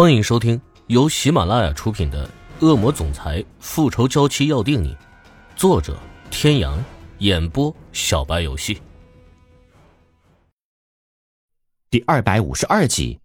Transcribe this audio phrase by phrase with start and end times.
[0.00, 2.24] 欢迎收听由喜马拉雅出品的
[2.64, 4.94] 《恶魔总裁复仇娇妻要定你》，
[5.56, 5.98] 作者：
[6.30, 6.80] 天阳，
[7.18, 8.80] 演播：小白游戏。
[11.90, 13.18] 第二百五十二集。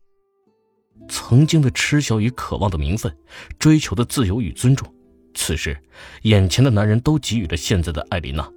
[1.07, 3.15] 曾经的痴笑与渴望的名分，
[3.59, 4.91] 追求的自由与尊重，
[5.35, 5.79] 此时，
[6.23, 8.49] 眼前的男人都给予了现在的艾琳娜。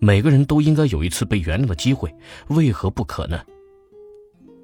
[0.00, 2.12] 每个人都应该有一次被原谅的机会，
[2.48, 3.40] 为何不可呢？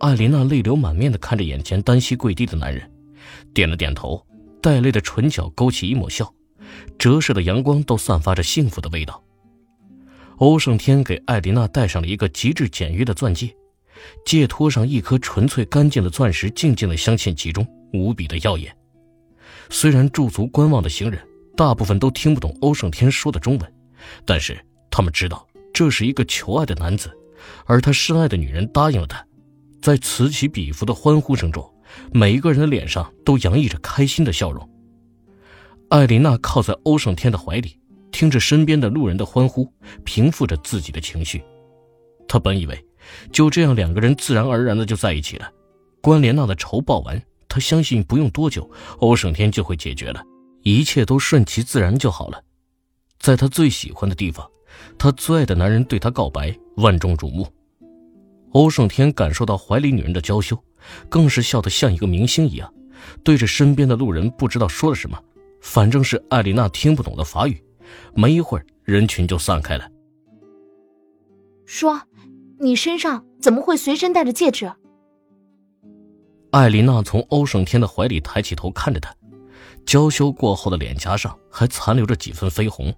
[0.02, 2.90] 艾琳娜泪流满面的看着眼前单膝跪地的男人，
[3.54, 4.20] 点了点头，
[4.60, 6.28] 带泪的唇角勾起一抹笑，
[6.98, 9.22] 折射的阳光都散发着幸福的味道。
[10.38, 13.54] 欧胜天给艾琳娜戴上了一个极致简约的钻戒，
[14.26, 18.76] 戒托上一颗纯粹干净的钻石，静静的镶嵌其中，无比的耀眼。
[19.70, 21.24] 虽然驻足观望的行人
[21.56, 23.74] 大部分都听不懂欧胜天说的中文，
[24.24, 24.58] 但是
[24.90, 27.08] 他们知道这是一个求爱的男子，
[27.66, 29.24] 而他深爱的女人答应了他。
[29.82, 31.68] 在此起彼伏的欢呼声中，
[32.12, 34.66] 每一个人的脸上都洋溢着开心的笑容。
[35.88, 37.76] 艾琳娜靠在欧胜天的怀里，
[38.12, 39.68] 听着身边的路人的欢呼，
[40.04, 41.42] 平复着自己的情绪。
[42.28, 42.86] 她本以为
[43.32, 45.50] 就这样两个人自然而然的就在一起了，
[46.00, 50.22] 关莲娜的仇报完，她相信不用多久，欧胜天就会解决了，
[50.62, 52.40] 一切都顺其自然就好了。
[53.18, 54.48] 在她最喜欢的地方，
[54.96, 57.44] 她最爱的男人对她告白，万众瞩目。
[58.52, 60.56] 欧胜天感受到怀里女人的娇羞，
[61.08, 62.72] 更是笑得像一个明星一样，
[63.24, 65.18] 对着身边的路人不知道说了什么，
[65.60, 67.62] 反正是艾丽娜听不懂的法语。
[68.14, 69.88] 没一会儿，人群就散开了。
[71.66, 72.00] 说，
[72.60, 74.70] 你身上怎么会随身带着戒指？
[76.50, 79.14] 艾丽娜从欧胜天的怀里抬起头看着他，
[79.86, 82.94] 娇羞过后的脸颊上还残留着几分绯红。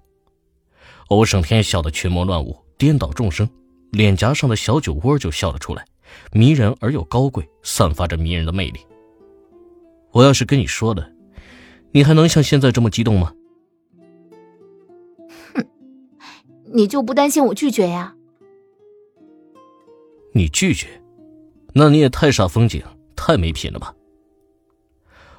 [1.07, 3.47] 欧胜天笑得群魔乱舞，颠倒众生。
[3.95, 5.85] 脸颊上的小酒窝就笑了出来，
[6.33, 8.79] 迷人而又高贵，散发着迷人的魅力。
[10.11, 11.09] 我要是跟你说了，
[11.91, 13.33] 你还能像现在这么激动吗？
[15.53, 15.65] 哼，
[16.73, 18.13] 你就不担心我拒绝呀？
[20.33, 20.87] 你拒绝？
[21.73, 22.83] 那你也太煞风景，
[23.15, 23.95] 太没品了吧？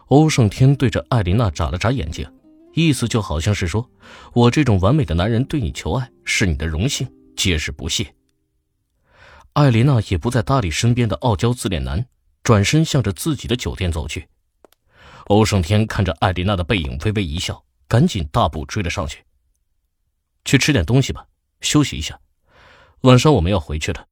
[0.07, 2.27] 欧胜天对着艾琳娜眨了眨眼睛，
[2.73, 3.87] 意思就好像是说，
[4.33, 7.07] 我这种完美的男人对你求爱是你的荣幸，
[7.37, 8.07] 皆是不屑。
[9.57, 12.07] 艾琳娜也不再搭理身边的傲娇自恋男，
[12.43, 14.29] 转身向着自己的酒店走去。
[15.29, 19.25] 欧胜天看着艾琳娜的背影，微微一笑，赶紧大步追了上去。
[20.45, 21.27] 去吃点东西吧，
[21.63, 22.21] 休息一下，
[23.01, 24.07] 晚上我们要回去了。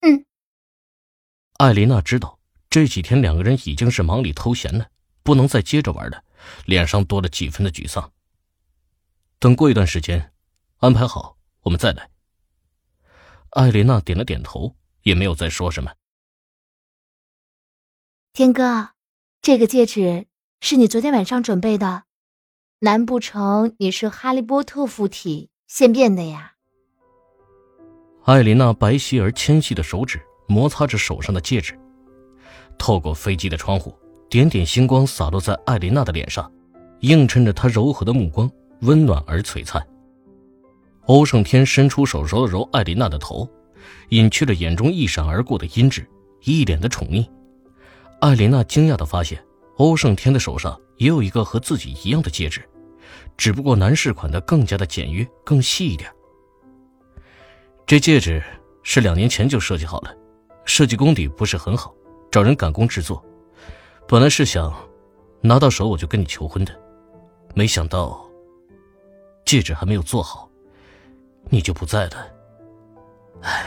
[0.00, 0.24] 嗯。
[1.58, 2.38] 艾琳娜知道
[2.70, 4.88] 这几天两个人已经是忙里偷闲了，
[5.22, 6.24] 不能再接着玩了，
[6.64, 8.10] 脸上多了几分的沮丧。
[9.38, 10.32] 等过一段时间，
[10.78, 12.09] 安排好，我们再来。
[13.50, 15.92] 艾琳娜点了点头，也没有再说什么。
[18.32, 18.90] 天哥，
[19.42, 20.26] 这个戒指
[20.60, 22.04] 是你昨天晚上准备的，
[22.78, 26.52] 难不成你是哈利波特附体现变的呀？
[28.24, 31.76] 艾琳娜白皙而纤细的手指摩擦着手上的戒指，
[32.78, 36.48] 透过飞机的窗户，点点星光洒落在艾琳娜的脸上，
[37.00, 38.48] 映衬着她柔和的目光，
[38.82, 39.84] 温暖而璀璨。
[41.06, 43.48] 欧胜天伸出手揉了揉艾琳娜的头，
[44.10, 46.06] 隐去了眼中一闪而过的阴鸷，
[46.42, 47.28] 一脸的宠溺。
[48.20, 49.42] 艾琳娜惊讶的发现，
[49.76, 52.62] 欧胜天的手上也有一个和自己一样的戒指，
[53.36, 56.10] 只不过男士款的更加的简约，更细一点。
[57.86, 58.42] 这戒指
[58.82, 60.14] 是两年前就设计好了，
[60.64, 61.94] 设计功底不是很好，
[62.30, 63.24] 找人赶工制作。
[64.06, 64.72] 本来是想
[65.40, 66.78] 拿到手我就跟你求婚的，
[67.54, 68.22] 没想到
[69.46, 70.49] 戒指还没有做好。
[71.50, 72.26] 你就不在了，
[73.42, 73.66] 唉。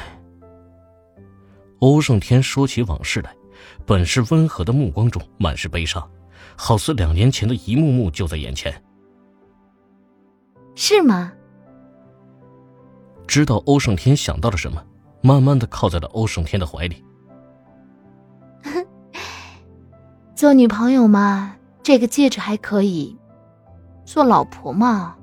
[1.79, 3.35] 欧胜天说起往事来，
[3.85, 6.09] 本是温和的目光中满是悲伤，
[6.55, 8.73] 好似两年前的一幕幕就在眼前。
[10.75, 11.33] 是吗？
[13.27, 14.81] 知道欧胜天想到了什么，
[15.21, 17.03] 慢慢的靠在了欧胜天的怀里。
[20.35, 23.17] 做女朋友嘛，这个戒指还可以；
[24.05, 25.17] 做老婆嘛，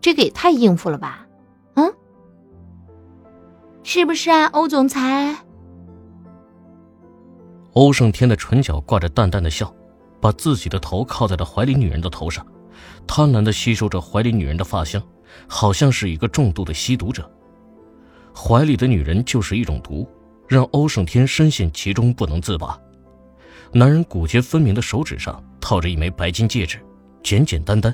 [0.00, 1.26] 这个也太应付了吧。
[3.92, 5.36] 是不是啊，欧总裁？
[7.72, 9.74] 欧胜天的唇角挂着淡淡的笑，
[10.20, 12.46] 把自己的头靠在了怀里女人的头上，
[13.04, 15.02] 贪婪的吸收着怀里女人的发香，
[15.48, 17.28] 好像是一个重度的吸毒者。
[18.32, 20.08] 怀里的女人就是一种毒，
[20.46, 22.78] 让欧胜天深陷其中不能自拔。
[23.72, 26.78] 男人骨节分明的手指上套着一枚白金戒指，
[27.24, 27.92] 简简单单；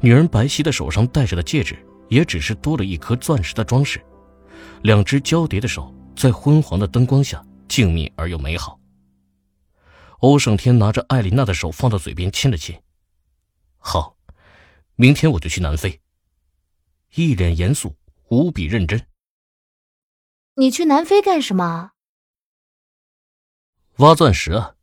[0.00, 1.78] 女人白皙的手上戴着的戒指，
[2.08, 4.00] 也只是多了一颗钻石的装饰。
[4.82, 8.78] 两只交叠的手在昏黄的灯光下静谧而又美好。
[10.18, 12.80] 欧胜天拿着艾琳娜的手放到嘴边亲了亲。
[13.78, 14.16] 好，
[14.94, 16.00] 明天我就去南非。
[17.14, 17.96] 一脸严肃，
[18.28, 19.06] 无比认真。
[20.54, 21.92] 你去南非干什么？
[23.96, 24.76] 挖钻石啊！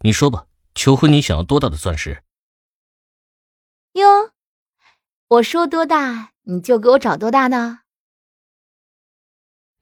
[0.00, 2.22] 你说吧，求婚你想要多大的钻石？
[3.92, 4.32] 哟，
[5.28, 7.83] 我说多大你就给我找多大的。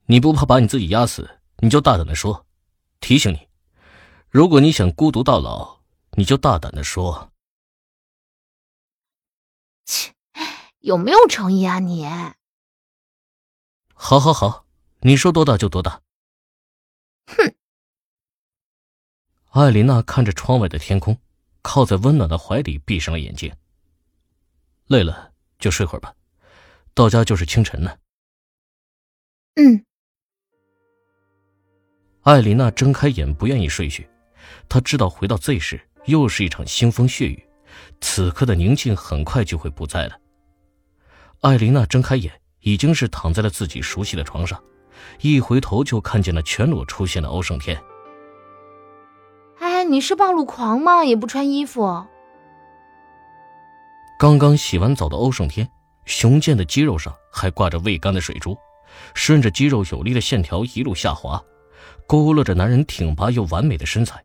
[0.06, 2.46] 你不怕把你自己压死，你就大胆的说。
[3.00, 3.48] 提醒你，
[4.28, 5.80] 如果你想孤独到老，
[6.12, 7.32] 你就大胆的说。
[9.84, 10.12] 切，
[10.80, 12.06] 有没有诚意啊你？
[13.94, 14.66] 好，好，好，
[15.00, 16.02] 你说多大就多大。
[17.26, 17.54] 哼。
[19.50, 21.18] 艾琳娜看着窗外的天空，
[21.62, 23.54] 靠在温暖的怀里，闭上了眼睛。
[24.86, 26.14] 累了就睡会儿吧，
[26.94, 27.98] 到家就是清晨了。
[29.54, 29.84] 嗯。
[32.22, 34.08] 艾琳娜睁开眼，不愿意睡去。
[34.68, 37.44] 她知道回到 Z 市又是一场腥风血雨，
[38.00, 40.16] 此刻的宁静很快就会不在了。
[41.40, 44.62] 艾琳娜睁开眼，已经是躺在了自己熟悉的床上，
[45.20, 47.82] 一回头就看见了全裸出现的欧胜天。
[49.58, 51.04] 哎，你是暴露狂吗？
[51.04, 52.06] 也不穿衣服。
[54.16, 55.68] 刚刚洗完澡的欧胜天，
[56.04, 58.56] 雄健的肌肉上还挂着未干的水珠，
[59.14, 61.42] 顺着肌肉有力的线条一路下滑。
[62.12, 64.22] 勾勒着男人挺拔又完美的身材，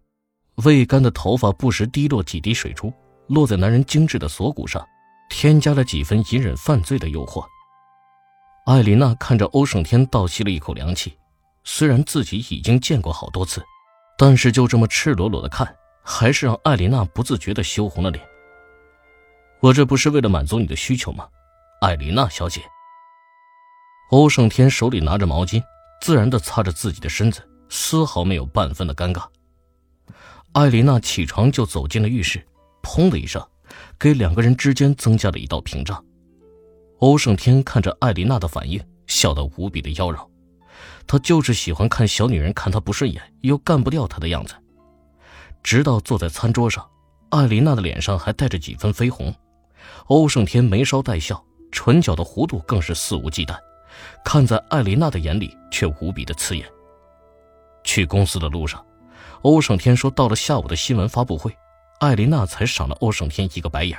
[0.55, 2.91] 未干的头发不时滴落几滴水珠，
[3.27, 4.85] 落在男人精致的锁骨上，
[5.29, 7.45] 添加了几分隐忍犯罪的诱惑。
[8.65, 11.17] 艾琳娜看着欧胜天，倒吸了一口凉气。
[11.63, 13.63] 虽然自己已经见过好多次，
[14.17, 15.73] 但是就这么赤裸裸的看，
[16.03, 18.21] 还是让艾琳娜不自觉的羞红了脸。
[19.61, 21.25] 我这不是为了满足你的需求吗，
[21.79, 22.61] 艾琳娜小姐？
[24.11, 25.63] 欧胜天手里拿着毛巾，
[26.01, 27.41] 自然的擦着自己的身子。
[27.69, 29.25] 丝毫没有半分的尴尬。
[30.53, 32.43] 艾琳娜起床就走进了浴室，
[32.81, 33.45] 砰的一声，
[33.99, 36.03] 给两个人之间增加了一道屏障。
[36.99, 40.27] 欧胜天看着艾琳娜的反应，笑得无比的妖娆。
[41.05, 44.55] 他就是喜欢看小女人看他不顺眼又干不掉他的样子。
[45.63, 46.85] 直到坐在餐桌上，
[47.29, 49.33] 艾琳娜的脸上还带着几分绯红，
[50.07, 53.55] 欧胜天眉梢带笑，唇角的弧度更是肆无忌惮，
[54.25, 56.67] 看在艾琳娜的眼里却无比的刺眼。
[57.87, 58.85] 去公司的路上，
[59.43, 61.55] 欧胜天说到了下午的新闻发布会，
[62.01, 63.97] 艾琳娜才赏了欧胜天一个白眼。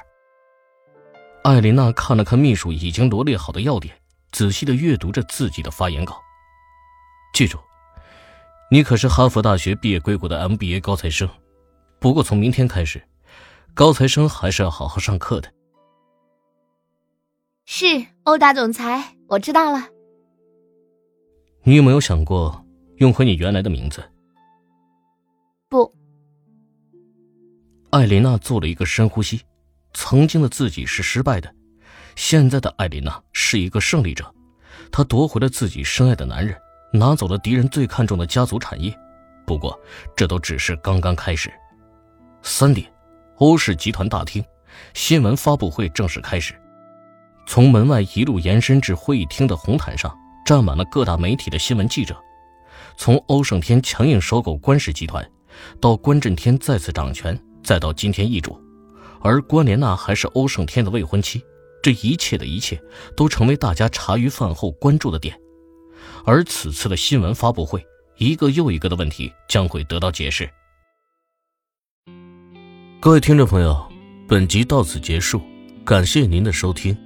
[1.42, 3.98] 艾琳娜看了看秘书已经罗列好的要点，
[4.30, 6.20] 仔细的阅读着自己的发言稿。
[7.32, 7.58] 记住，
[8.70, 11.26] 你可是哈佛大学毕业归国的 MBA 高材生，
[11.98, 13.02] 不过从明天开始，
[13.72, 15.50] 高材生还是要好好上课的。
[17.64, 19.88] 是欧大总裁，我知道了。
[21.62, 22.64] 你有没有想过？
[22.98, 24.02] 用回你原来的名字。
[25.68, 25.92] 不。
[27.90, 29.40] 艾琳娜做了一个深呼吸。
[29.94, 31.52] 曾经的自己是失败的，
[32.14, 34.32] 现在的艾琳娜是一个胜利者。
[34.92, 36.56] 她夺回了自己深爱的男人，
[36.92, 38.96] 拿走了敌人最看重的家族产业。
[39.46, 39.78] 不过，
[40.14, 41.50] 这都只是刚刚开始。
[42.42, 42.86] 三点，
[43.36, 44.44] 欧氏集团大厅，
[44.92, 46.54] 新闻发布会正式开始。
[47.46, 52.14] 从门外一路延伸至会议厅的红毯上，站满了各大媒体的新闻记者。
[52.98, 55.24] 从欧胜天强硬收购关氏集团，
[55.80, 58.60] 到关震天再次掌权，再到今天易主，
[59.22, 61.40] 而关莲娜还是欧胜天的未婚妻，
[61.80, 62.78] 这一切的一切
[63.16, 65.40] 都成为大家茶余饭后关注的点。
[66.24, 70.50] 而此次的新闻发布会，一个又一个的问题将会得到解释。
[73.00, 73.80] 各位听众朋友，
[74.26, 75.40] 本集到此结束，
[75.84, 76.98] 感谢您的收听。